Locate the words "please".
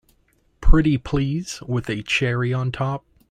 0.97-1.61